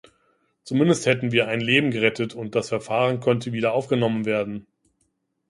Zumindest 0.63 1.05
hätten 1.05 1.31
wir 1.31 1.47
ein 1.47 1.61
Leben 1.61 1.91
gerettet, 1.91 2.33
und 2.33 2.55
das 2.55 2.69
Verfahren 2.69 3.19
könnte 3.19 3.53
wieder 3.53 3.73
aufgenommen 3.73 4.25
werden. 4.25 4.65